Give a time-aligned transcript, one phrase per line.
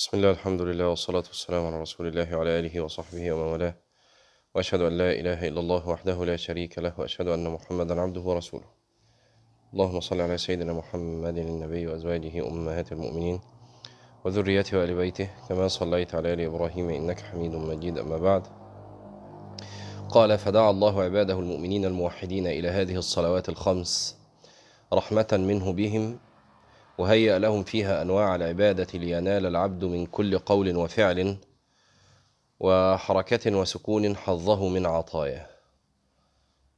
[0.00, 3.74] بسم الله الحمد لله والصلاة والسلام على رسول الله وعلى آله وصحبه ومن والاه.
[4.54, 8.64] وأشهد أن لا إله إلا الله وحده لا شريك له وأشهد أن محمدا عبده ورسوله.
[9.72, 13.40] اللهم صل على سيدنا محمد النبي وأزواجه أمهات المؤمنين
[14.24, 18.46] وذريته وآل بيته كما صليت على آل إبراهيم إنك حميد مجيد أما بعد.
[20.08, 24.16] قال فدعا الله عباده المؤمنين الموحدين إلى هذه الصلوات الخمس
[24.92, 26.18] رحمة منه بهم
[26.98, 31.36] وهيأ لهم فيها أنواع العبادة لينال العبد من كل قول وفعل
[32.60, 35.46] وحركة وسكون حظه من عطاياه.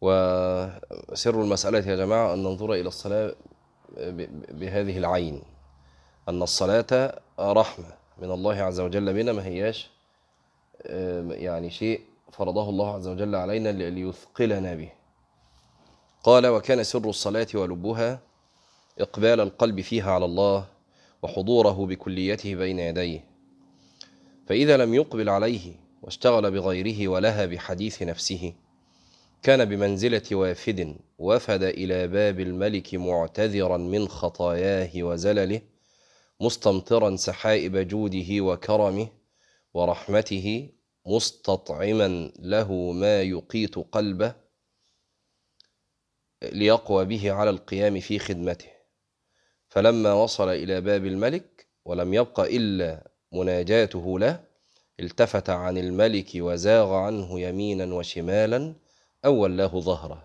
[0.01, 3.35] وسر المسألة يا جماعة أن ننظر إلى الصلاة
[4.49, 5.43] بهذه العين.
[6.29, 7.87] أن الصلاة رحمة
[8.19, 9.91] من الله عز وجل بنا ما هياش
[10.87, 12.01] آه، يعني شيء
[12.33, 14.93] فرضه الله عز وجل علينا لي- ليثقلنا به.
[16.25, 18.21] قال وكان سر الصلاة ولبها
[19.03, 20.69] إقبال القلب فيها على الله
[21.23, 23.25] وحضوره بكليته بين يديه.
[24.47, 28.55] فإذا لم يقبل عليه واشتغل بغيره ولها بحديث نفسه
[29.43, 35.61] كان بمنزلة وافد وفد إلى باب الملك معتذرا من خطاياه وزلله
[36.41, 39.09] مستمطرا سحائب جوده وكرمه
[39.75, 40.69] ورحمته
[41.07, 44.35] مستطعما له ما يقيت قلبه
[46.43, 48.72] ليقوى به على القيام في خدمته.
[49.73, 54.41] فلما وصل إلى باب الملك ولم يبق إلا مناجاته له
[55.01, 58.75] التفت عن الملك وزاغ عنه يمينا وشمالا
[59.25, 60.23] أو ولاه ظهره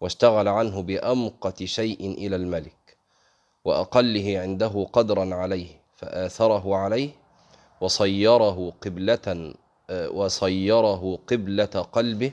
[0.00, 2.96] واشتغل عنه بأمقت شيء إلى الملك
[3.64, 7.10] وأقله عنده قدرا عليه فآثره عليه
[7.80, 9.54] وصيره قبلة
[9.90, 12.32] آه، وصيره قبلة قلبه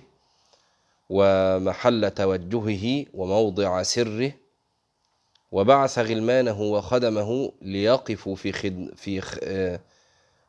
[1.10, 4.34] ومحل توجهه وموضع سره
[5.52, 9.38] وبعث غلمانه وخدمه ليقفوا في خد في خ...
[9.44, 9.80] آه،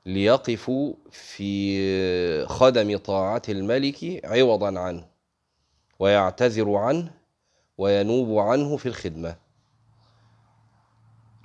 [0.07, 5.07] ليقفوا في خدم طاعة الملك عوضا عنه
[5.99, 7.11] ويعتذر عنه
[7.79, 9.37] وينوب عنه في الخدمة.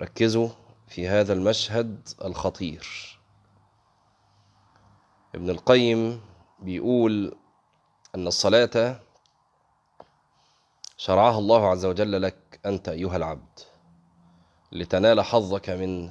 [0.02, 0.48] ركزوا
[0.88, 2.88] في هذا المشهد الخطير.
[5.34, 6.20] ابن القيم
[6.58, 7.36] بيقول
[8.14, 9.00] أن الصلاة
[10.96, 12.36] شرعها الله عز وجل لك
[12.66, 13.60] أنت أيها العبد
[14.72, 16.10] لتنال حظك من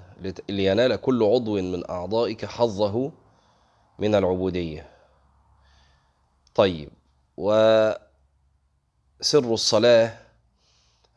[0.50, 3.12] لينال كل عضو من أعضائك حظه
[4.00, 4.90] من العبودية
[6.56, 6.90] طيب
[7.38, 7.98] وسر
[9.34, 10.18] الصلاة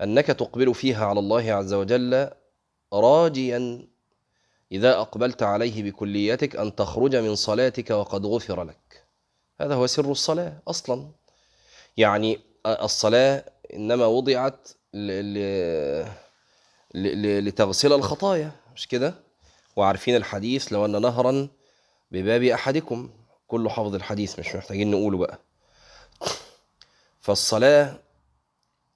[0.03, 2.31] أنك تقبل فيها على الله عز وجل
[2.93, 3.89] راجيا
[4.73, 9.07] إذا أقبلت عليه بكليتك أن تخرج من صلاتك وقد غفر لك
[9.61, 11.11] هذا هو سر الصلاة أصلا
[11.97, 13.45] يعني الصلاة
[13.75, 14.69] إنما وضعت.
[16.95, 19.15] لتغسل الخطايا مش كده؟
[19.77, 21.49] وعارفين الحديث لو أن نهرا
[22.11, 23.11] بباب أحدكم
[23.49, 25.39] كله حافظ الحديث مش محتاجين نقوله بقى.
[27.21, 27.99] فالصلاة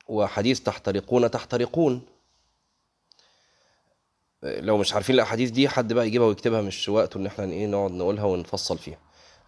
[0.09, 2.03] وحديث تحترقون تحترقون.
[4.43, 7.91] لو مش عارفين الأحاديث دي حد بقى يجيبها ويكتبها مش وقته إن إحنا إيه نقعد
[7.91, 8.99] نقولها ونفصل فيها.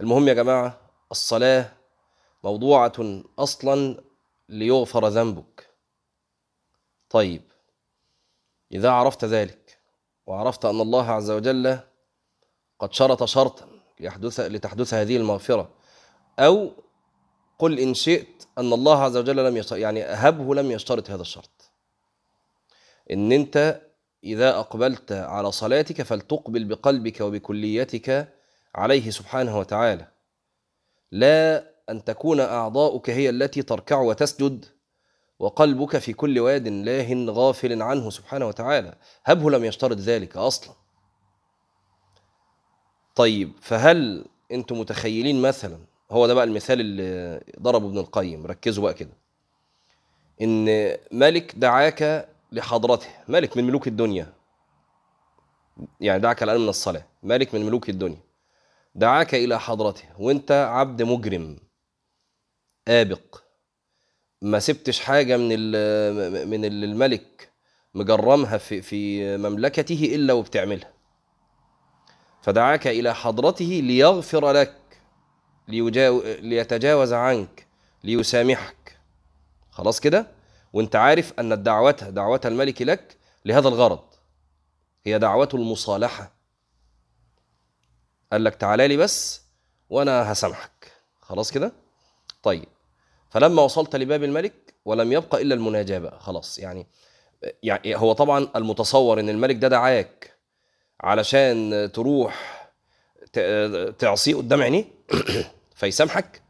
[0.00, 1.72] المهم يا جماعة الصلاة
[2.44, 2.92] موضوعة
[3.38, 4.00] أصلا
[4.48, 5.71] ليغفر ذنبك.
[7.12, 7.42] طيب
[8.72, 9.78] إذا عرفت ذلك
[10.26, 11.78] وعرفت أن الله عز وجل
[12.78, 13.68] قد شرط شرطا
[14.00, 15.70] ليحدث لتحدث هذه المغفرة
[16.38, 16.72] أو
[17.58, 21.70] قل إن شئت أن الله عز وجل لم يشترط يعني هبه لم يشترط هذا الشرط.
[23.10, 23.80] إن أنت
[24.24, 28.34] إذا أقبلت على صلاتك فلتقبل بقلبك وبكليتك
[28.74, 30.08] عليه سبحانه وتعالى.
[31.12, 34.64] لا أن تكون أعضاؤك هي التي تركع وتسجد
[35.42, 38.94] وقلبك في كل واد لاه غافل عنه سبحانه وتعالى.
[39.25, 40.75] هبه لم يشترط ذلك أصلا.
[43.14, 45.78] طيب فهل أنتم متخيلين مثلا
[46.10, 49.12] هو ده بقى المثال اللي ضربه ابن القيم ركزوا بقى كده
[50.42, 54.32] إن ملك دعاك لحضرته ملك من ملوك الدنيا
[56.00, 58.20] يعني دعاك الآن من الصلاة ملك من ملوك الدنيا
[58.94, 61.56] دعاك إلى حضرته وأنت عبد مجرم
[62.88, 63.41] آبق.
[64.42, 65.48] ما سبتش حاجة من
[66.50, 67.52] من اللي الملك
[67.94, 70.92] مجرمها في في مملكته إلا وبتعملها.
[72.42, 74.78] فدعاك إلى حضرته ليغفر لك
[75.68, 77.66] ليجاو ليتجاوز عنك
[78.04, 78.98] ليسامحك.
[79.70, 80.26] خلاص كده؟
[80.72, 84.04] وأنت عارف أن الدعوة دعوة الملك لك لهذا الغرض.
[85.06, 86.32] هي دعوة المصالحة.
[88.32, 89.42] قال لك تعالى لي بس
[89.90, 90.92] وأنا هسامحك.
[91.20, 91.72] خلاص كده؟
[92.42, 92.68] طيب.
[93.32, 96.58] فلما وصلت لباب الملك ولم يبق إلا المناجاة بقى خلاص.
[96.58, 96.87] يعني
[97.62, 100.38] يعني هو طبعا المتصور إن الملك ده دعاك
[101.00, 102.62] علشان تروح
[103.99, 104.84] تعصيه قدام عينيه
[105.81, 106.43] فيسامحك؟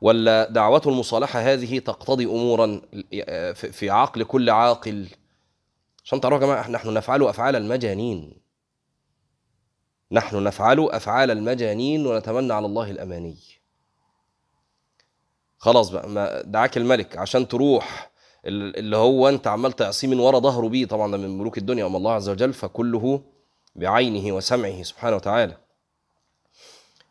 [0.00, 2.80] ولا دعوة المصالحة هذه تقتضي أمورا
[3.52, 5.08] في عقل كل عاقل؟
[6.04, 8.40] عشان تعرفوا يا جماعة نحن نفعل أفعال المجانين.
[10.12, 13.57] نحن نفعل أفعال المجانين ونتمنى على الله الأماني.
[15.58, 18.10] خلاص بقى دعاك الملك عشان تروح.
[18.46, 21.86] ال- اللي هو انت عمال تعصيه من ورا ظهره بيه طبعا ده من ملوك الدنيا
[21.86, 23.22] اما الله عز وجل فكله
[23.76, 25.56] بعينه وسمعه سبحانه وتعالى.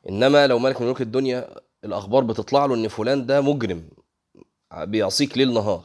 [0.09, 3.89] إنما لو ملك من ملوك الدنيا الأخبار بتطلع له إن فلان ده مجرم
[4.77, 5.83] بيعصيك ليل نهار.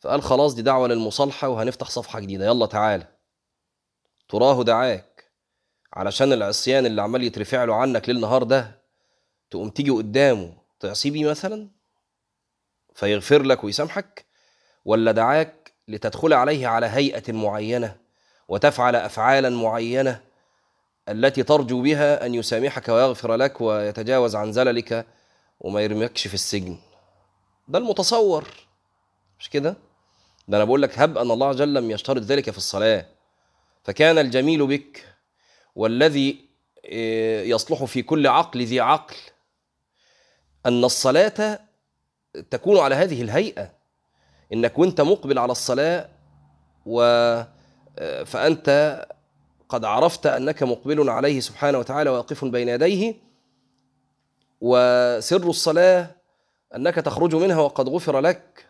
[0.00, 2.46] فقال خلاص دي دعوة للمصالحة وهنفتح صفحة جديدة.
[2.46, 3.06] يلا تعالى
[4.28, 5.24] تراه دعاك
[5.92, 8.82] علشان العصيان اللي عمال يترفع له عنك ليل نهار ده
[9.50, 10.63] تقوم تيجي قدامه.
[10.84, 11.68] تعصي بيه مثلا
[12.94, 14.26] فيغفر لك ويسامحك
[14.84, 17.96] ولا دعاك لتدخل عليه على هيئة معينة
[18.48, 20.20] وتفعل افعالا معينة
[21.08, 25.06] التي ترجو بها أن يسامحك ويغفر لك ويتجاوز عن زللك
[25.60, 26.78] وما يرميكش في السجن.
[27.68, 28.48] ده المتصور.
[29.38, 29.76] مش كده؟
[30.48, 33.06] ده أنا بقول لك هب أن الله وجل لم يشترط ذلك في الصلاة.
[33.84, 35.14] فكان الجميل بك
[35.74, 36.44] والذي
[36.84, 39.16] إيه، يصلح في كل عقل ذي عقل.
[40.66, 41.58] أن الصلاة
[42.50, 43.70] تكون على هذه الهيئة
[44.52, 46.08] إنك وأنت مقبل على الصلاة
[46.86, 47.02] و
[47.98, 49.00] آه، فأنت
[49.68, 53.14] قد عرفت أنك مقبل عليه سبحانه وتعالى واقف بين يديه
[54.60, 56.10] وسر الصلاة
[56.76, 58.66] أنك تخرج منها وقد غفر لك.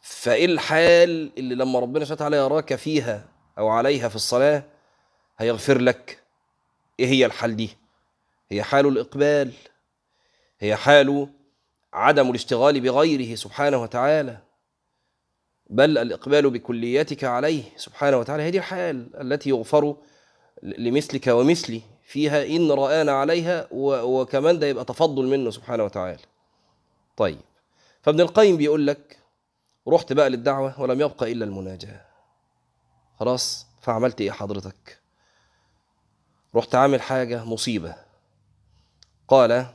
[0.00, 3.24] فإيه الحال اللي لما ربنا سبحانه وتعالى يراك فيها
[3.58, 4.62] أو عليها في الصلاة
[5.38, 6.22] هيغفر لك؟
[7.00, 7.70] إيه هي الحال دي؟
[8.50, 9.52] هي حال الإقبال.
[10.60, 11.28] هي حال
[11.92, 14.38] عدم الاشتغال بغيره سبحانه وتعالى.
[15.70, 18.42] بل الإقبال بكليتك عليه سبحانه وتعالى.
[18.42, 19.96] هذه الحال التي يغفر
[20.62, 21.82] لمثلك ومثلي.
[22.06, 26.22] فيها إن رآنا عليها وكمان ده يبقى تفضل منه سبحانه وتعالى.
[27.16, 27.40] طيب.
[28.02, 29.18] فابن القيم بيقول لك
[29.88, 32.00] رحت بقى للدعوة ولم يبقى إلا المناجاة.
[33.20, 35.00] خلاص فعملت إيه حضرتك؟
[36.54, 37.96] رحت عامل حاجة مصيبة.
[39.28, 39.66] قال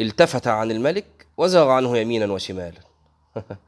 [0.00, 2.80] التفت عن الملك وزاغ عنه يمينا وشمالا.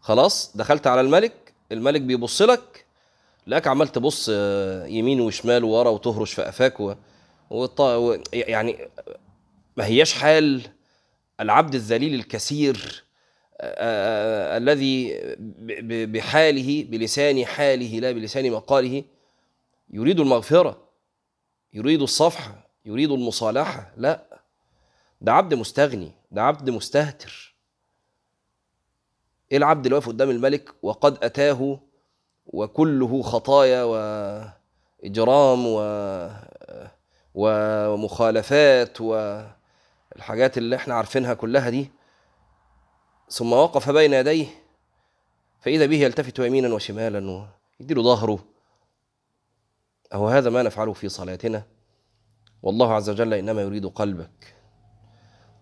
[0.00, 2.84] خلاص دخلت على الملك الملك بيبص لك
[3.46, 6.94] لك عمال تبص آه، يمين وشمال وورا وتهرش في قفاك و...
[7.50, 7.80] وط...
[7.80, 8.16] و...
[8.32, 8.88] يعني
[9.76, 10.62] ما هياش حال.
[11.40, 13.04] العبد الذليل الكثير
[13.60, 15.20] آه، آه، الذي
[16.06, 19.04] بحاله بلسان حاله لا بلسان مقاله
[19.90, 20.88] يريد المغفرة
[21.72, 24.27] يريد الصفحة يريد المصالحة لا.
[25.20, 27.54] ده عبد مستغني ده عبد مستهتر.
[29.52, 31.80] إيه العبد اللي واقف قدام الملك وقد أتاه
[32.46, 33.82] وكله خطايا
[35.02, 35.78] وإجرام و
[37.34, 41.90] ومخالفات والحاجات اللي إحنا عارفينها كلها دي؟
[43.28, 44.46] ثم وقف بين يديه
[45.60, 47.46] فإذا به يلتفت يمينا وشمالا
[47.80, 48.44] ويديله ظهره.
[50.12, 51.62] أهو هذا ما نفعله في صلاتنا.
[52.62, 54.57] والله عز وجل إنما يريد قلبك.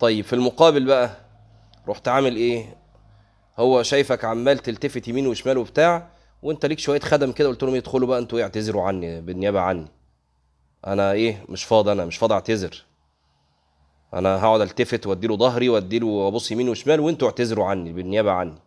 [0.01, 1.11] طيب في المقابل بقى
[1.89, 2.77] رحت عامل إيه؟
[3.59, 6.09] هو شايفك عمال تلتفت يمين وشمال وبتاع
[6.43, 9.87] وأنت ليك شوية خدم كده قلت لهم يدخلوا بقى أنتوا يعتذروا عني بالنيابة عني.
[10.87, 12.85] أنا إيه؟ مش فاضي أنا مش فاضي أعتذر.
[14.15, 18.59] أنا هقعد ألتفت وأديله ظهري وأديله وأبص يمين وشمال وأنتوا اعتذروا عني بالنيابة عني.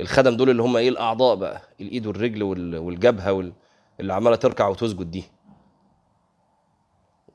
[0.00, 3.52] الخدم دول اللي هم إيه؟ الأعضاء بقى الإيد والرجل وال- والجبهة وال...
[4.00, 5.24] اللي عمالة تركع وتسجد دي.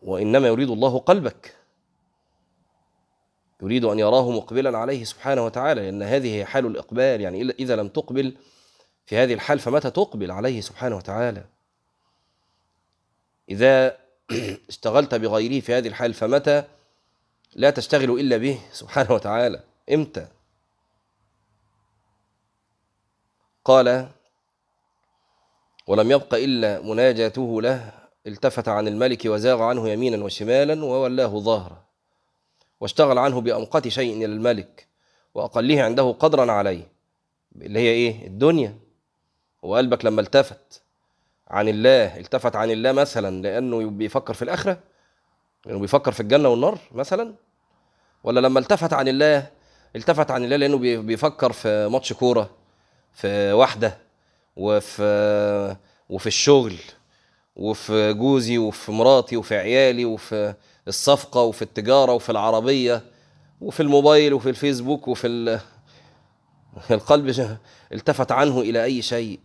[0.04, 1.56] وإنما يريد الله قلبك.
[3.62, 7.76] يريد أن يراه مقبلا عليه سبحانه وتعالى لأن هذه هي حال الإقبال يعني إلا- إذا
[7.76, 8.34] لم تقبل
[9.06, 11.44] في هذه الحال فمتى تقبل عليه سبحانه وتعالى؟
[13.50, 13.98] إذا
[14.70, 16.64] اشتغلت بغيره في هذه الحال فمتى
[17.56, 19.60] لا تشتغل إلا به سبحانه وتعالى؟
[19.92, 20.28] إمتى؟
[23.66, 24.10] قال
[25.88, 27.94] ولم يبق إلا مناجاته له
[28.28, 31.91] التفت عن الملك وزاغ عنه يمينا وشمالا وولاه ظهره
[32.82, 34.88] واشتغل عنه بأمقت شيء إلى الملك
[35.36, 36.88] وأقله عنده قدرا عليه
[37.56, 38.76] اللي هي إيه؟ الدنيا.
[39.64, 40.82] وقلبك لما التفت
[41.48, 44.78] عن الله التفت عن الله مثلا لأنه بيفكر في الآخرة
[45.66, 47.34] لأنه بيفكر في الجنة والنار مثلا؟
[48.24, 49.48] ولا لما التفت عن الله
[49.96, 52.50] التفت عن الله لأنه بي- بيفكر في ماتش كورة
[53.14, 53.98] في واحدة
[54.56, 55.76] وفي
[56.10, 56.76] وفي الشغل
[57.56, 60.54] وفي جوزي وفي مراتي وفي عيالي وفي
[60.88, 63.02] الصفقة وفي التجارة وفي العربية
[63.62, 65.60] وفي الموبايل وفي الفيسبوك وفي ال-
[66.92, 67.58] القلب
[67.94, 69.40] التفت عنه إلى أي شيء.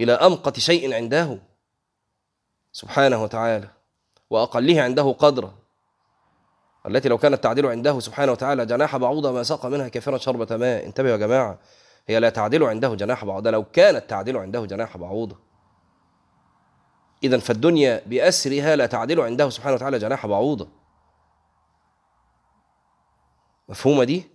[0.00, 1.38] إلى أمقت شيء عنده.
[2.72, 3.68] سبحانه وتعالى.
[4.30, 5.54] وأقله عنده قدرا
[6.86, 10.86] التي لو كانت تعدل عنده سبحانه وتعالى جناح بعوضة ما ساق منها كافرا شربة ماء.
[10.86, 11.58] انتبهوا يا جماعة.
[12.08, 13.50] هي لا تعدل عنده جناح بعوضة.
[13.50, 15.49] لو كانت تعدل عنده جناح بعوضة.
[17.22, 20.68] إذا فالدنيا بأسرها لا تعدل عنده سبحانه وتعالى جناح بعوضة.
[23.68, 24.30] مفهومة دي؟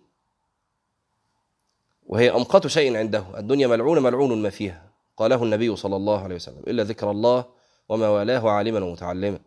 [2.06, 3.39] وهي أمقت شيء عنده.
[3.39, 4.92] الدنيا ملعونة ملعون ما فيها.
[5.18, 6.63] قاله النبي صلى الله عليه وسلم.
[6.68, 7.46] إلا ذكر الله
[7.89, 9.39] وما والاه عالما ومتعلما.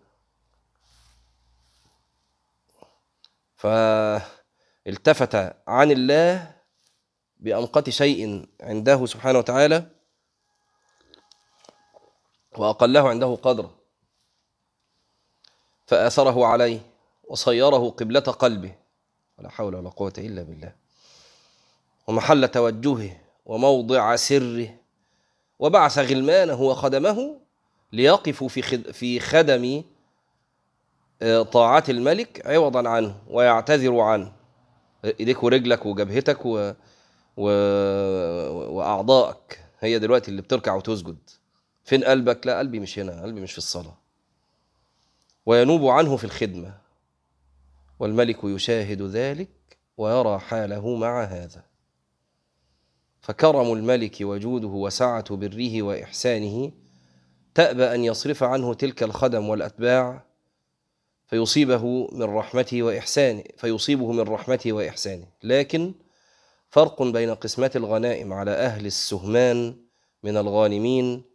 [3.56, 5.34] فالتفت
[5.68, 6.56] عن الله
[7.36, 9.97] بأمقت شيء عنده سبحانه وتعالى.
[12.60, 13.70] وأقله عنده قدرا
[15.86, 16.80] فآثره عليه
[17.28, 18.74] وصيره قبلة قلبه.
[19.38, 20.72] ولا حول ولا قوة إلا بالله.
[22.06, 24.74] ومحل توجهه وموضع سره.
[25.58, 27.40] وبعث غلمانه وخدمه
[27.92, 28.62] ليقفوا في
[28.92, 29.82] في خدم
[31.52, 34.32] طاعة الملك عوضا عنه ويعتذروا عنه.
[35.04, 36.72] إيديك ورجلك وجبهتك و...
[37.36, 37.48] و...
[38.76, 39.60] وأعضائك.
[39.80, 41.18] هي دلوقتي اللي بتركع وتسجد.
[41.88, 43.96] فين قلبك؟ لا قلبي مش هنا قلبي مش في الصلاة.
[45.46, 46.78] وينوب عنه في الخدمة.
[47.98, 51.64] والملك يشاهد ذلك ويرى حاله مع هذا.
[53.20, 56.72] فكرم الملك وجوده وسعة بره وإحسانه.
[57.54, 60.24] تأبى أن يصرف عنه تلك الخدم والأتباع.
[61.26, 65.26] فيصيبه من رحمته وإحسانه فيصيبه من رحمته وإحسانه.
[65.42, 65.94] لكن
[66.70, 69.76] فرق بين قسمة الغنائم على أهل السهمان
[70.22, 71.27] من الغانمين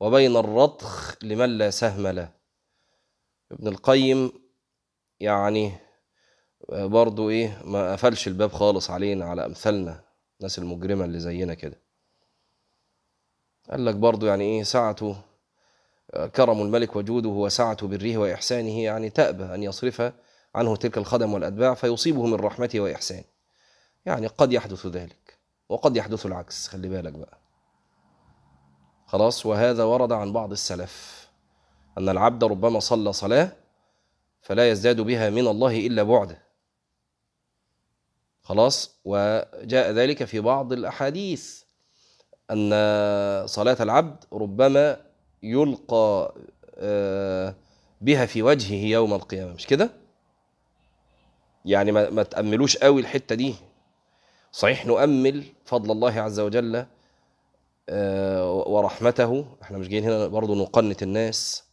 [0.00, 2.32] وبين الرضخ لمن لا سهم له.
[3.52, 4.32] ابن القيم
[5.20, 5.72] يعني
[6.68, 10.04] برضو إيه ما قفلش الباب خالص علينا على أمثالنا
[10.40, 11.82] الناس المجرمة اللي زينا كده.
[13.70, 15.16] قال لك برضو يعني إيه سعته
[16.34, 20.12] كرم الملك وجوده وسعة بره وإحسانه يعني تأبى أن يصرف
[20.54, 23.24] عنه تلك الخدم والأتباع فيصيبه من رحمته وإحسانه.
[24.06, 25.38] يعني قد يحدث ذلك
[25.68, 27.45] وقد يحدث العكس خلي بالك بقى.
[29.06, 31.26] خلاص وهذا ورد عن بعض السلف
[31.98, 33.52] أن العبد ربما صلى صلاة
[34.42, 36.42] فلا يزداد بها من الله إلا بعده
[38.42, 41.62] خلاص وجاء ذلك في بعض الأحاديث
[42.50, 42.70] أن
[43.46, 44.96] صلاة العبد ربما
[45.42, 46.34] يلقى
[48.00, 49.90] بها في وجهه يوم القيامة مش كده؟
[51.64, 53.54] يعني ما تأملوش قوي الحتة دي
[54.52, 56.86] صحيح نؤمل فضل الله عز وجل
[58.66, 59.46] ورحمته.
[59.62, 61.64] إحنا مش جايين هنا برضو نقنت الناس.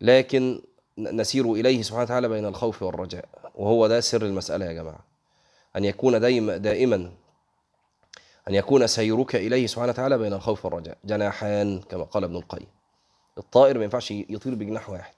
[0.00, 0.62] لكن
[0.98, 3.28] نسير إليه سبحانه وتعالى بين الخوف والرجاء.
[3.54, 5.04] وهو ده سر المسألة يا جماعة.
[5.76, 7.12] أن يكون دائما دائما.
[8.48, 10.98] أن يكون سيرك إليه سبحانه وتعالى بين الخوف والرجاء.
[11.04, 12.66] جناحان كما قال ابن القيم.
[13.38, 15.14] الطائر ما ينفعش يطير بجناح واحد.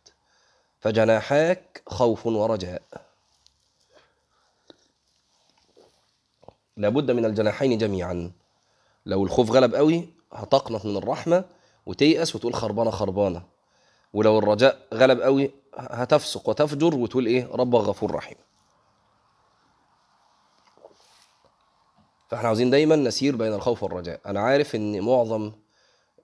[0.80, 2.82] فجناحاك خوف ورجاء.
[6.76, 8.32] لابد من الجناحين جميعا.
[9.06, 11.44] لو الخوف غلب قوي هتقنط من الرحمة
[11.86, 13.42] وتيأس وتقول خربانة خربانة.
[14.12, 18.36] ولو الرجاء غلب قوي هتفسق وتفجر وتقول إيه؟ رب غفور رحيم.
[22.28, 24.20] فإحنا عاوزين دايما نسير بين الخوف والرجاء.
[24.26, 25.52] أنا عارف إن معظم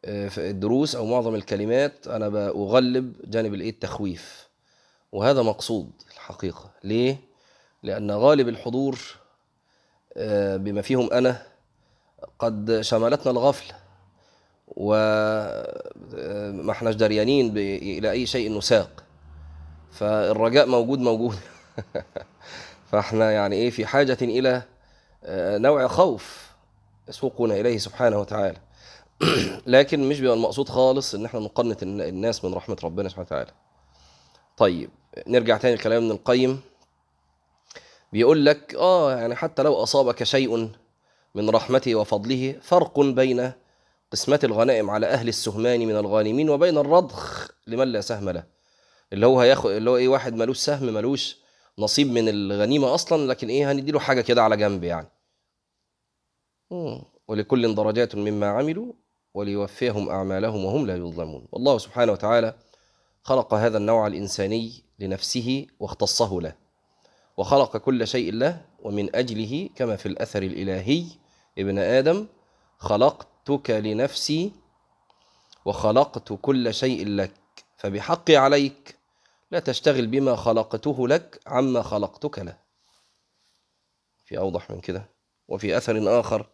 [0.05, 4.49] الدروس أو معظم الكلمات أنا بغلب جانب الإيه؟ التخويف.
[5.13, 6.71] وهذا مقصود الحقيقة.
[6.85, 7.17] ليه؟
[7.83, 8.99] لأن غالب الحضور
[10.57, 11.52] بما فيهم أنا
[12.39, 13.75] قد شملتنا الغفله
[14.69, 19.05] وما احناش دريانين إلى أي شيء نساق.
[19.91, 21.37] فالرجاء موجود موجود.
[22.91, 24.63] فاحنا يعني إيه في حاجة إلى
[25.59, 26.51] نوع خوف
[27.09, 28.59] يسوقنا إليه سبحانه وتعالى.
[29.67, 33.51] لكن مش بيبقى المقصود خالص إن إحنا نقنط الناس من رحمة ربنا سبحانه وتعالى.
[34.57, 34.91] طيب
[35.27, 36.61] نرجع تاني لكلام ابن القيم.
[38.13, 40.71] بيقول لك آه يعني حتى لو أصابك شيء
[41.35, 43.53] من رحمته وفضله فرق بين
[44.11, 48.45] قسمة الغنائم على أهل السهمان من الغانمين وبين الرضخ لمن لا سهم له.
[49.13, 51.37] اللي هو هياخد اللي هو إيه واحد ملوش سهم ملوش
[51.79, 55.09] نصيب من الغنيمة أصلا لكن إيه هنديله حاجة كده على جنب يعني.
[57.29, 58.93] ولكل درجات مما عملوا
[59.35, 61.49] وليوفيهم أعمالهم وهم لا يظلمون.
[61.53, 62.55] والله سبحانه وتعالى
[63.23, 66.55] خلق هذا النوع الإنساني لنفسه واختصه له.
[67.37, 71.05] وخلق كل شيء له ومن أجله كما في الأثر الإلهي
[71.59, 72.27] ابن آدم
[72.79, 74.53] خلقتك لنفسي
[75.65, 77.35] وخلقت كل شيء لك
[77.77, 78.99] فبحقي عليك
[79.51, 82.59] لا تشتغل بما خلقته لك عما خلقتك له.
[84.25, 85.11] في أوضح من كده.
[85.49, 86.51] وفي أثر آخر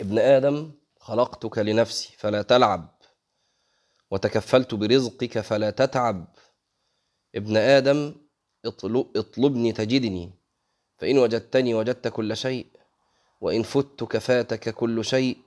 [0.00, 2.98] ابن آدم خلقتك لنفسي فلا تلعب
[4.10, 6.34] وتكفلت برزقك فلا تتعب.
[7.34, 8.14] ابن آدم
[9.16, 10.41] اطلبني تجدني.
[11.02, 12.66] فإن وجدتني وجدت كل شيء
[13.40, 15.38] وإن فت كفاتك كل شيء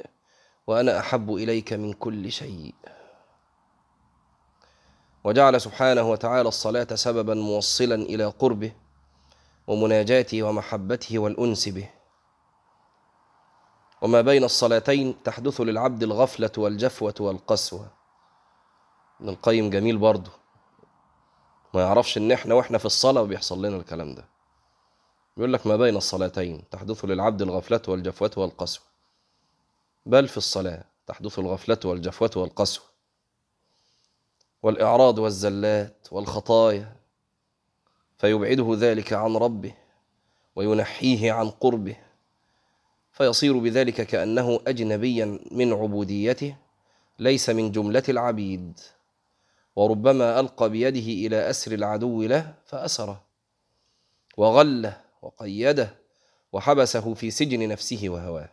[0.68, 2.76] وأنا أحب إليك من كل شيء.
[5.24, 8.72] وجعل سبحانه وتعالى الصلاة سببا موصلا إلى قربه
[9.68, 11.90] ومناجاته ومحبته والأنس به.
[14.02, 17.88] وما بين الصلاتين تحدث للعبد الغفلة والجفوة والقسوة.
[19.20, 20.32] ابن القيم جميل برضه.
[21.74, 24.35] ما يعرفش إن إحنا وإحنا في الصلاة بيحصل لنا الكلام ده.
[25.38, 28.84] بيقول لك ما بين الصلاتين؟ تحدث للعبد الغفلة والجفوة والقسوة
[30.06, 32.86] بل في الصلاة تحدث الغفلة والجفوة والقسوة
[34.64, 36.96] والإعراض والزلات والخطايا
[38.18, 39.74] فيبعده ذلك عن ربه
[40.56, 41.98] وينحيه عن قربه
[43.12, 46.56] فيصير بذلك كأنه أجنبيا من عبوديته
[47.20, 48.80] ليس من جملة العبيد.
[49.76, 53.22] وربما ألقى بيده إلى أسر العدو له فأسره
[54.38, 55.98] وغله وقيده
[56.52, 58.50] وحبسه في سجن نفسه وهواه.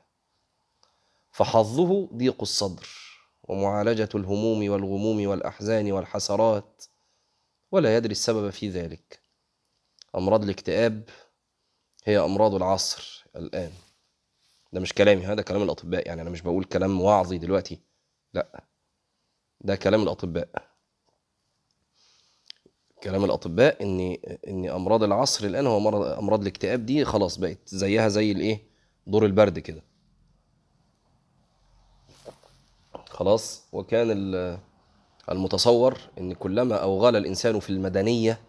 [1.30, 2.88] فحظه ضيق الصدر
[3.42, 6.84] ومعالجة الهموم والغموم والأحزان والحسرات
[7.72, 9.20] ولا يدري السبب في ذلك.
[10.14, 11.08] أمراض الاكتئاب
[12.04, 13.72] هي أمراض العصر الآن.
[14.72, 16.06] ده مش كلامي هذا كلام الأطباء.
[16.06, 17.80] يعني أنا مش بقول كلام وعظي دلوقتي.
[18.34, 18.64] لا
[19.60, 20.71] ده كلام الأطباء.
[23.02, 24.16] كلام الأطباء إن
[24.48, 28.62] إن أمراض العصر الآن هو مرض أمراض الاكتئاب دي خلاص بقت زيها زي الإيه؟
[29.06, 29.82] دور البرد كده.
[33.08, 34.10] خلاص؟ وكان
[35.30, 38.40] المتصور إن كلما أوغل الإنسان في المدنية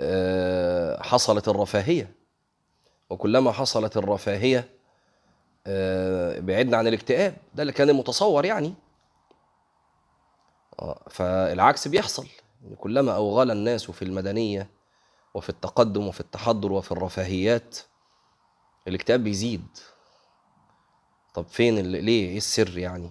[0.00, 2.14] آه، حصلت الرفاهية.
[3.10, 4.68] وكلما حصلت الرفاهية
[5.66, 8.74] آه، بعدنا عن الاكتئاب ده اللي كان المتصور يعني.
[10.80, 12.26] آه، فالعكس بيحصل.
[12.74, 14.70] كلما أوغل الناس في المدنية
[15.34, 17.78] وفي التقدم وفي التحضر وفي الرفاهيات
[18.88, 19.66] الاكتئاب بيزيد.
[21.34, 23.10] طب فين اللي ليه؟ إيه السر يعني؟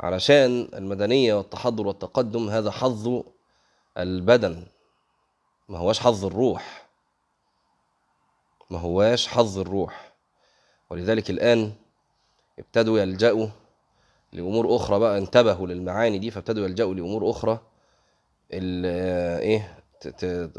[0.00, 3.22] علشان المدنية والتحضر والتقدم هذا حظ
[3.98, 4.66] البدن.
[5.68, 6.86] ما هواش حظ الروح.
[8.70, 10.12] ما هواش حظ الروح.
[10.90, 11.72] ولذلك الآن
[12.58, 13.48] ابتدوا يلجأوا
[14.32, 17.60] لأمور أخرى بقى انتبهوا للمعاني دي فابتدوا يلجأوا لأمور أخرى
[18.52, 19.82] إيه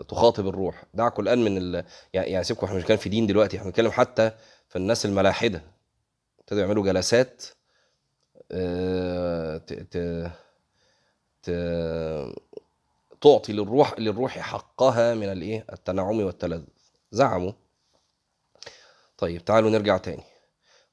[0.08, 0.84] تخاطب الروح.
[0.94, 1.86] دعكوا الآن من ال...
[2.14, 4.32] يعني سيبكم إحنا مش كان في دين دلوقتي إحنا بنتكلم حتى
[4.70, 5.62] في الناس الملاحدة.
[6.40, 7.44] ابتدوا يعملوا جلسات
[8.52, 9.62] آه،
[13.22, 16.64] تعطي للروح للروح حقها من الايه التنعم والتلذذ
[17.12, 17.52] زعموا.
[19.18, 20.24] طيب تعالوا نرجع تاني.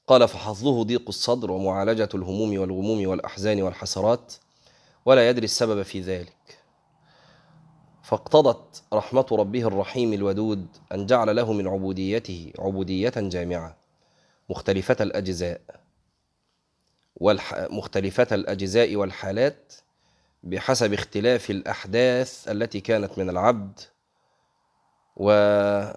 [0.07, 4.35] قال فحظه ضيق الصدر ومعالجة الهموم والغموم والأحزان والحسرات
[5.05, 6.59] ولا يدري السبب في ذلك.
[8.05, 13.77] فاقتضت رحمة ربه الرحيم الودود أن جعل له من عبوديته عبودية جامعة
[14.51, 15.61] مختلفة الأجزاء
[17.17, 17.67] والح...
[17.71, 19.75] مختلفة الأجزاء والحالات
[20.43, 23.81] بحسب اختلاف الأحداث التي كانت من العبد
[25.17, 25.95] وبحسب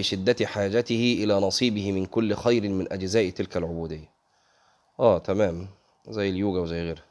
[0.00, 4.10] شدة حاجته إلى نصيبه من كل خير من أجزاء تلك العبودية.
[5.00, 5.68] آه تمام
[6.08, 7.09] زي اليوجا وزي غيرها.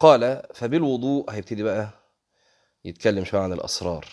[0.00, 1.88] قال فبالوضوء هيبتدي بقى
[2.84, 4.08] يتكلم شوية عن الأسرار.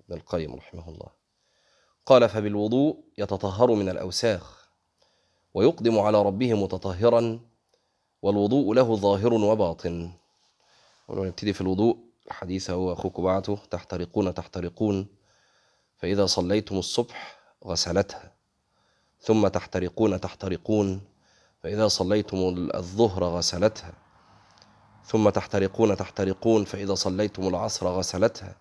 [0.00, 1.08] ابن القيم رحمه الله.
[2.06, 4.68] قال فبالوضوء يتطهر من الأوساخ
[5.54, 7.40] ويقدم على ربه متطهرا
[8.22, 10.12] والوضوء له ظاهر وباطن.
[11.08, 15.06] ونبتدي في الوضوء الحديث هو أخوك بعته تحترقون تحترقون.
[15.96, 18.32] فإذا صليتم الصبح غسلتها
[19.20, 21.00] ثم تحترقون تحترقون.
[21.62, 22.36] فإذا صليتم
[22.74, 23.92] الظهر غسلتها.
[25.06, 28.56] ثم تحترقون تحترقون فإذا صليتم العصر غسلتها.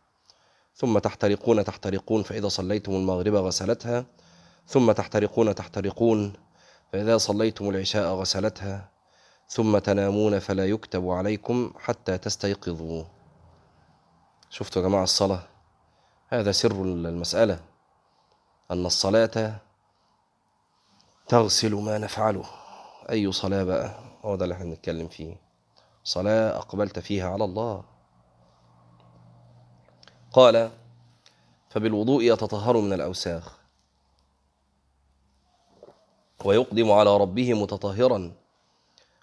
[0.75, 4.05] ثم تحترقون تحترقون فإذا صليتم المغرب غسلتها.
[4.67, 6.33] ثم تحترقون تحترقون
[6.93, 8.89] فإذا صليتم العشاء غسلتها.
[9.49, 13.03] ثم تنامون فلا يكتب عليكم حتى تستيقظوا.
[14.49, 15.43] شفتوا يا جماعة الصلاة؟
[16.27, 17.59] هذا سر المسألة.
[18.71, 19.59] أن الصلاة
[21.27, 22.45] تغسل ما نفعله.
[23.09, 25.42] أي صلاة بقى؟ هو ده اللي إحنا بنتكلم فيه.
[26.03, 27.83] صلاة أقبلت فيها على الله.
[30.31, 30.71] قال
[31.69, 33.57] فبالوضوء يتطهر من الأوساخ
[36.45, 38.31] ويقدم على ربه متطهرا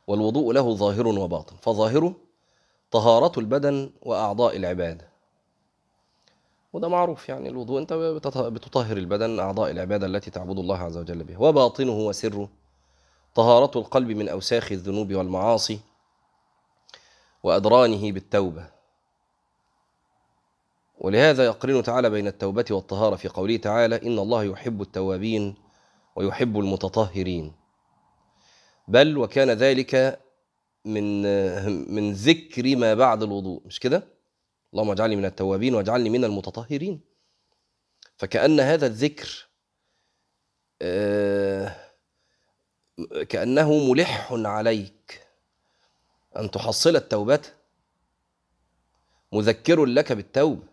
[0.07, 1.57] والوضوء له ظاهر وباطن.
[1.57, 2.15] فظاهره
[2.91, 5.11] طهارة البدن وأعضاء العبادة
[6.73, 11.25] وده معروف يعني الوضوء أنت بتط- بتطهر البدن أعضاء العبادة التي تعبد الله عز وجل
[11.25, 12.49] بها وباطنه وسره
[13.35, 15.81] طهارة القلب من أوساخ الذنوب والمعاصي
[17.43, 18.71] وأدرانه بالتوبة.
[20.99, 25.55] ولهذا يقرن تعالى بين التوبة والطهارة في قوله تعالى إن الله يحب التوابين
[26.17, 27.53] ويحب المتطهرين.
[28.89, 30.21] بل وكان ذلك
[30.85, 31.23] من
[31.95, 33.63] من ذكر ما بعد الوضوء.
[33.67, 34.03] مش كده؟
[34.73, 37.01] اللهم اجعلني من التوابين واجعلني من المتطهرين.
[38.17, 39.49] فكأن هذا الذكر
[40.83, 41.77] آه،
[43.29, 45.00] كأنه ملح عليك.
[46.37, 47.41] أن تحصل التوبة
[49.33, 50.71] مذكر لك بالتوبة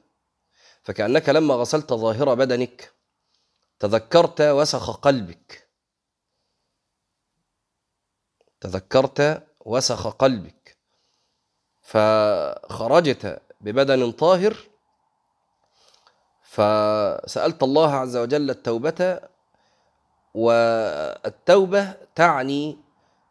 [0.84, 2.92] فكأنك لما غسلت ظاهر بدنك
[3.80, 5.68] تذكرت وسخ قلبك.
[8.62, 10.78] تذكرت وسخ قلبك.
[11.82, 14.58] فخرجت ببدن طاهر
[16.44, 19.20] فسألت الله عز وجل التوبة
[20.34, 22.78] والتوبة تعني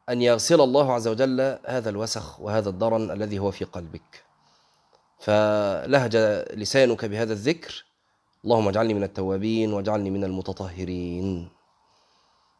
[0.08, 4.24] أن يغسل الله عز وجل هذا الوسخ وهذا الدرن الذي هو في قلبك.
[5.18, 6.16] فلهج
[6.52, 7.84] لسانك بهذا الذكر
[8.44, 11.48] اللهم اجعلني من التوابين واجعلني من المتطهرين.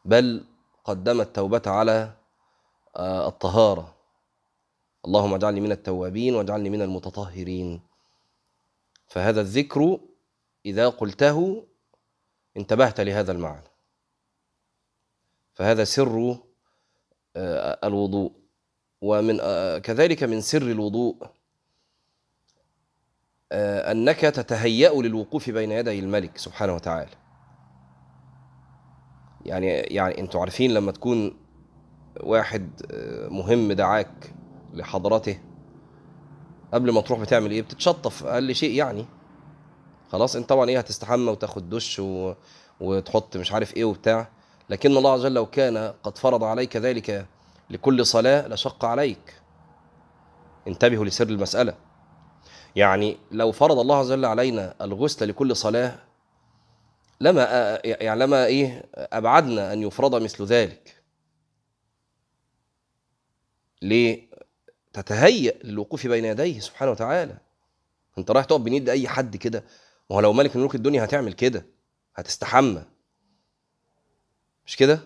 [0.05, 0.45] بل
[0.85, 2.11] قدم التوبة على
[2.95, 3.95] آه، الطهارة.
[5.05, 7.81] اللهم اجعلني من التوابين واجعلني من المتطهرين.
[9.07, 9.99] فهذا الذكر
[10.65, 11.63] إذا قلته
[12.57, 13.67] انتبهت لهذا المعنى.
[15.53, 16.37] فهذا سر
[17.83, 18.31] الوضوء.
[19.01, 21.15] ومن آه، كذلك من سر الوضوء
[23.51, 27.11] آه، أنك تتهيأ للوقوف بين يدي الملك سبحانه وتعالى.
[29.45, 31.37] يعني يعني أنتوا عارفين لما تكون
[32.23, 34.33] واحد آه، مهم دعاك
[34.73, 35.39] لحضرته
[36.73, 38.23] قبل ما تروح بتعمل إيه؟ بتتشطف.
[38.23, 39.05] أقل شيء يعني.
[40.09, 42.33] خلاص انت طبعا إيه هتستحمى وتاخد دش و...
[42.79, 44.36] وتحط مش عارف إيه وبتاع.
[44.69, 47.25] لكن الله عز وجل لو كان قد فرض عليك ذلك
[47.69, 49.41] لكل صلاة لشق عليك.
[50.67, 51.77] انتبهوا لسر المسألة.
[52.75, 55.99] يعني لو فرض الله عز وجل علينا الغسل لكل صلاة
[57.21, 57.43] لما
[57.83, 61.03] يعني لما إيه أبعدنا أن يفرض مثل ذلك.
[63.81, 64.27] ليه
[64.93, 67.37] تتهيأ للوقوف بين يديه سبحانه وتعالى.
[68.17, 69.63] أنت رايح تقف بين يد أي حد كده؟
[70.09, 71.65] ما هو لو ملك ملوك الدنيا هتعمل كده
[72.15, 72.83] هتستحمى.
[74.77, 74.99] مش كده؟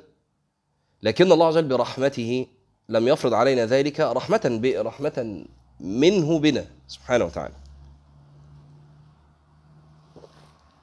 [1.02, 2.48] لكن الله عز وجل برحمته
[2.90, 4.62] لم يفرض علينا ذلك رحمة.
[4.66, 5.46] رحمة
[5.80, 7.56] منه بنا سبحانه وتعالى.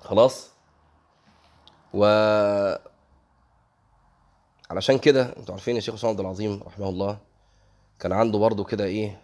[0.01, 0.51] خلاص؟
[1.94, 2.05] و
[4.70, 7.18] علشان كده أنتوا عارفين الشيخ حسام عبد العظيم رحمه الله
[8.01, 9.20] كان عنده برضه كده إيه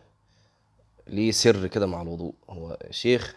[1.06, 2.34] ليه سر كده مع الوضوء.
[2.50, 3.36] هو شيخ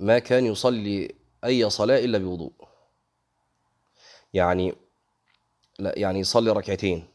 [0.00, 2.52] ما كان يصلي أي صلاة إلا بوضوء.
[4.34, 4.74] يعني
[5.78, 7.08] لا يعني يصلي ركعتين.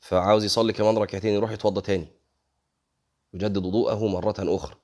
[0.00, 2.08] فعاوز يصلي كمان ركعتين يروح يتوضى تاني.
[3.34, 4.76] يجدد وضوءه مرة أخرى.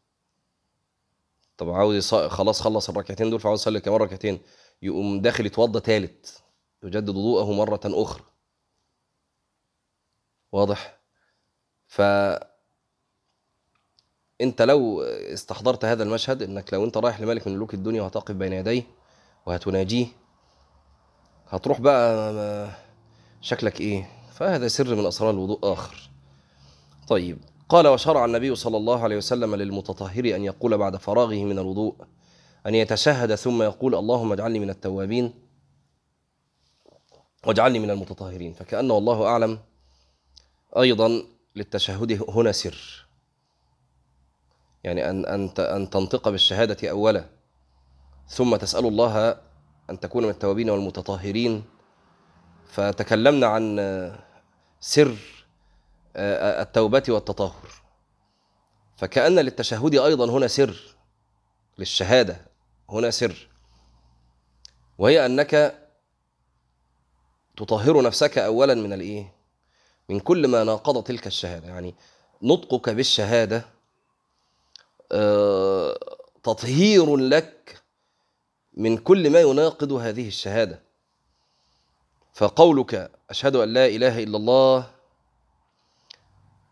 [1.56, 2.14] طب عاوز.
[2.14, 4.40] خلاص خلص الركعتين دول فعاوز يصلي كمان ركعتين.
[4.82, 6.42] يقوم داخل يتوضى تالت.
[6.82, 8.24] يجدد وضوءه مرة أخرى.
[10.52, 11.00] واضح؟
[11.86, 12.00] ف
[14.40, 18.52] أنت لو استحضرت هذا المشهد إنك لو أنت رايح لملك من ملوك الدنيا وهتقف بين
[18.52, 18.82] يديه
[19.46, 20.06] وهتناجيه
[21.50, 22.70] هتروح بقى
[23.40, 26.10] شكلك إيه؟ فهذا سر من أسرار الوضوء آخر.
[27.08, 31.94] طيب قال وشرع النبي صلى الله عليه وسلم للمتطهر أن يقول بعد فراغه من الوضوء
[32.66, 35.34] أن يتشهد ثم يقول اللهم اجعلني من التوابين
[37.46, 39.58] واجعلني من المتطهرين فكأنه والله أعلم
[40.78, 41.22] أيضا
[41.56, 43.06] للتشهد هنا سر.
[44.84, 47.24] يعني أن أن أن تنطق بالشهادة اولا
[48.28, 49.36] ثم تسأل الله
[49.90, 51.64] أن تكون من التوابين والمتطهرين.
[52.66, 53.76] فتكلمنا عن
[54.80, 55.16] سر
[56.16, 57.68] التوبة والتطهر.
[58.96, 60.96] فكأن للتشهد أيضا هنا سر
[61.78, 62.46] للشهادة
[62.90, 63.48] هنا سر.
[64.98, 65.78] وهي أنك
[67.56, 69.34] تطهر نفسك أولا من الإيه؟
[70.08, 71.68] من كل ما ناقض تلك الشهادة.
[71.68, 71.94] يعني
[72.42, 73.64] نطقك بالشهادة
[75.12, 75.98] آه،
[76.42, 77.79] تطهير لك
[78.74, 80.82] من كل ما يناقض هذه الشهادة.
[82.34, 84.90] فقولك أشهد أن لا إله إلا الله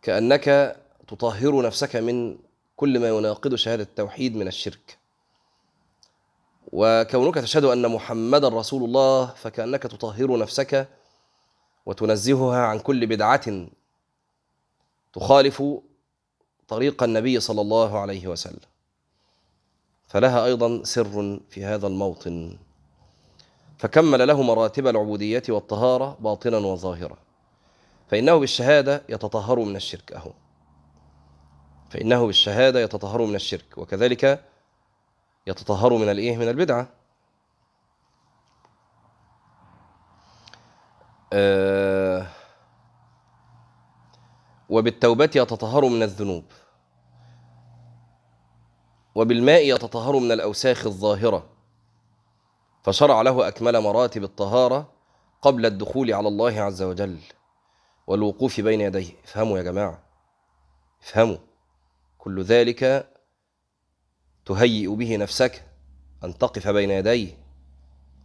[0.02, 0.76] كأنك
[1.08, 2.38] تطهر نفسك من
[2.76, 4.98] كل ما يناقض شهادة التوحيد من الشرك.
[6.72, 10.88] وكونك تشهد أن محمدا رسول الله فكأنك تطهر نفسك
[11.86, 13.66] وتنزهها عن كل بدعة
[15.12, 15.62] تخالف
[16.68, 18.60] طريق النبي صلى الله عليه وسلم.
[20.08, 22.58] فلها أيضا سر في هذا الموطن.
[23.78, 27.16] فكمل له مراتب العبودية والطهارة باطنا وظاهرا.
[28.08, 30.32] فإنه بالشهادة يتطهر من الشرك أهو.
[31.90, 34.44] فإنه بالشهادة يتطهر من الشرك وكذلك
[35.46, 36.88] يتطهر من الإيه؟ من البدعة.
[41.32, 42.26] آه
[44.68, 46.44] وبالتوبة يتطهر من الذنوب.
[49.18, 51.46] وبالماء يتطهر من الأوساخ الظاهرة.
[52.82, 54.92] فشرع له أكمل مراتب الطهارة
[55.42, 57.18] قبل الدخول على الله عز وجل
[58.06, 59.12] والوقوف بين يديه.
[59.24, 60.02] افهموا يا جماعة.
[61.02, 61.36] افهموا.
[62.18, 63.10] كل ذلك
[64.46, 65.64] تهيئ به نفسك
[66.24, 67.38] أن تقف بين يديه.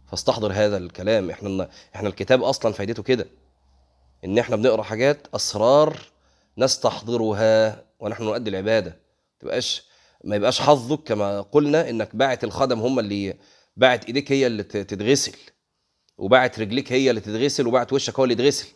[0.06, 1.30] فاستحضر هذا الكلام.
[1.30, 3.26] إحنا إحنا الكتاب أصلا فايدته كده.
[4.24, 5.98] إن إحنا بنقرأ حاجات أسرار
[6.58, 8.98] نستحضرها ونحن نؤدي العبادة.
[9.40, 9.93] تبقاش
[10.24, 13.34] ما يبقاش حظك كما قلنا إنك باعت الخدم هم اللي
[13.76, 15.36] باعت إيديك هي اللي تتغسل.
[16.18, 18.66] وباعت رجليك هي اللي تتغسل وباعت وشك هو اللي يتغسل.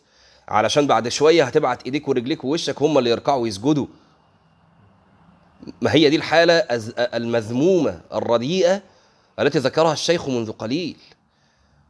[0.47, 3.87] علشان بعد شوية هتبعت إيديك ورجليك ووشك هم اللي يركعوا ويسجدوا.
[5.81, 6.53] ما هي دي الحالة
[6.99, 8.81] المذمومة الرديئة
[9.39, 10.97] التي ذكرها الشيخ منذ قليل.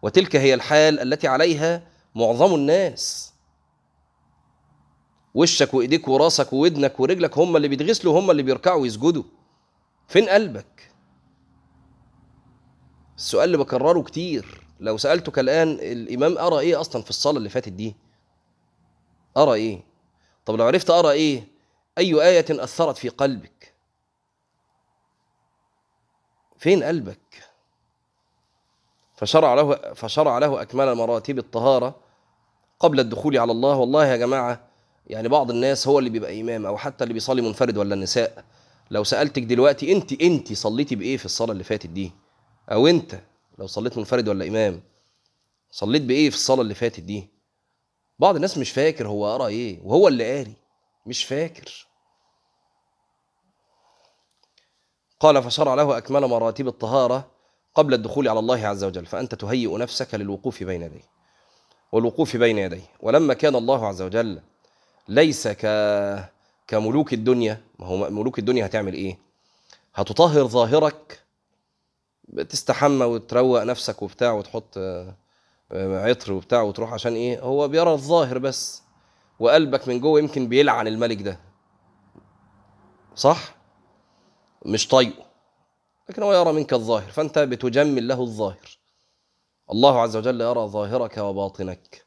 [0.02, 1.84] وتلك هي الحال التي عليها
[2.15, 3.34] معظم الناس.
[5.34, 9.24] وشك وإيديك وراسك وودنك ورجلك هم اللي بيتغسلوا هم اللي بيركعوا ويسجدوا.
[10.10, 10.91] فين قلبك؟
[13.17, 14.63] السؤال اللي بكرره كتير.
[14.80, 17.95] لو سألتك الآن الإمام أرى إيه أصلا في الصلاة اللي فاتت دي؟
[19.38, 19.84] أرى إيه؟
[20.45, 21.48] طب لو عرفت أرى إيه؟
[21.98, 23.74] أي آية أثرت في قلبك؟
[26.58, 27.19] فين قلبك؟
[29.15, 31.95] فشرع له فشرع له اكمال مراتب الطهارة
[32.80, 33.76] قبل الدخول على الله.
[33.78, 34.67] والله يا جماعة
[35.08, 38.43] يعني بعض الناس هو اللي بيبقى إمام أو حتى اللي بيصلي منفرد ولا النساء.
[38.91, 42.12] لو سألتك دلوقتي انت انت صليتي بإيه في الصلاة اللي فاتت دي؟
[42.71, 43.19] أو انت
[43.60, 44.82] لو صليت منفرد ولا إمام
[45.71, 47.30] صليت بإيه في الصلاة اللي فاتت دي؟
[48.19, 50.54] بعض الناس مش فاكر هو قرأ إيه وهو اللي قاري
[51.06, 51.88] مش فاكر.
[55.19, 57.32] قال فشرع له أكمل مراتب الطهارة
[57.75, 61.10] قبل الدخول على الله عز وجل فأنت تهيئ نفسك للوقوف بين يديه.
[61.91, 62.89] والوقوف بين يديه.
[62.99, 64.41] ولما كان الله عز وجل
[65.08, 65.65] ليس ك
[66.69, 69.17] كملوك الدنيا ما هو ملوك الدنيا هتعمل إيه؟
[69.95, 71.23] هتطهر ظاهرك
[72.49, 75.15] تستحمى وتروق نفسك وبتاع وتحط آه،
[75.71, 78.82] عطر وبتاع وتروح عشان إيه؟ هو بيرى الظاهر بس
[79.39, 81.39] وقلبك من جوه يمكن بيلعن الملك ده.
[83.15, 83.55] صح؟
[84.65, 85.25] مش طايقه.
[86.10, 88.79] لكن هو يرى منك الظاهر فأنت بتجمل له الظاهر.
[89.71, 92.05] الله عز وجل يرى ظاهرك وباطنك.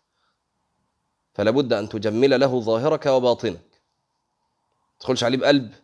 [1.35, 3.72] فلا بد أن تجمل له ظاهرك وباطنك.
[5.03, 5.75] تدخلش عليه بقلب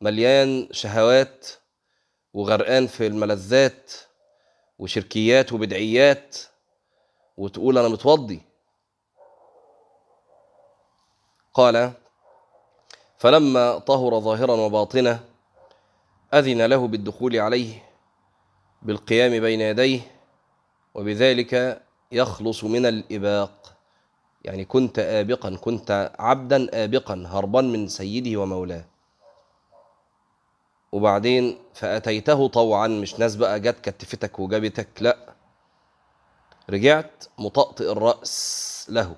[0.00, 1.46] مليان شهوات
[2.34, 3.92] وغرقان في الملذات
[4.78, 6.36] وشركيات وبدعيات
[7.36, 8.42] وتقول أنا متوضي.
[11.54, 11.92] قال
[13.18, 15.20] فلما طهر ظاهرا وباطنه
[16.34, 17.84] أذن له بالدخول عليه
[18.82, 20.00] بالقيام بين يديه
[20.94, 23.77] وبذلك يخلص من الإباق.
[24.44, 28.84] يعني كنت آبقا كنت عبدا آبقا هربا من سيده ومولاه.
[30.92, 35.16] وبعدين فأتيته طوعا مش ناس بقى جت كتفتك وجابتك لا.
[36.70, 39.16] رجعت مطأطئ الرأس له.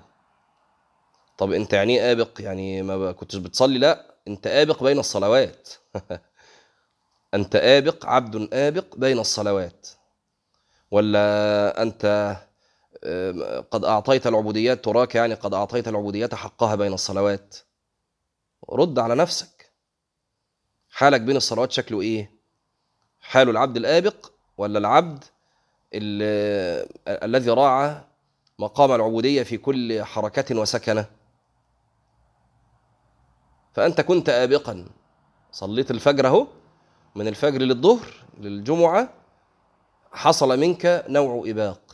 [1.37, 4.15] طب أنت يعني إيه آبق؟ يعني ما كنتش بتصلي؟ لا.
[4.27, 5.69] أنت آبق بين الصلوات.
[7.33, 9.87] أنت آبق عبد آبق بين الصلوات.
[10.91, 12.35] ولا أنت
[13.71, 17.57] قد أعطيت العبوديات تراك يعني قد أعطيت العبوديات حقها بين الصلوات.
[18.69, 19.71] رد على نفسك.
[20.89, 22.31] حالك بين الصلوات شكله إيه؟
[23.19, 25.23] حال العبد الآبق ولا العبد
[27.07, 28.01] الذي راعى
[28.59, 31.05] مقام العبودية في كل حركة وسكنة؟
[33.73, 34.85] فأنت كنت آبقا.
[35.51, 36.47] صليت الفجر أهو
[37.15, 39.13] من الفجر للظهر للجمعة
[40.11, 41.90] حصل منك نوع إباق.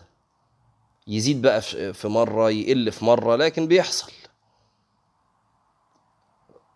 [1.08, 1.62] يزيد بقى
[1.94, 4.12] في مرة يقل في مرة لكن بيحصل.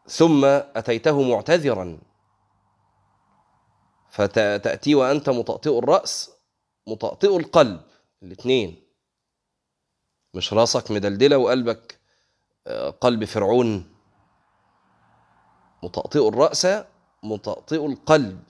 [0.07, 1.99] ثم أتيته معتذرا.
[4.09, 6.31] فتأتي وأنت مطأطئ الرأس
[6.87, 7.81] مطأطئ القلب.
[8.23, 8.83] الاثنين
[10.33, 11.99] مش راسك مدلدلة وقلبك
[12.67, 13.91] آه، قلب فرعون.
[15.83, 16.67] مطأطئ الرأس
[17.23, 18.43] مطأطئ القلب.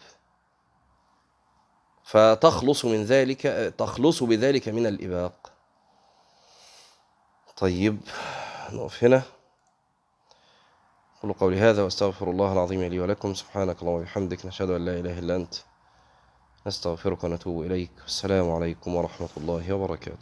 [2.03, 3.41] فتخلص من ذلك
[3.77, 5.50] تخلص بذلك من الإباق.
[7.61, 7.97] طيب
[8.73, 9.21] نقف هنا.
[11.19, 13.33] أقول قولي هذا وأستغفر الله العظيم لي ولكم.
[13.33, 15.55] سبحانك اللهم وبحمدك نشهد أن لا إله إلا أنت.
[16.67, 17.91] نستغفرك ونتوب إليك.
[18.05, 20.17] السلام عليكم ورحمة الله وبركاته.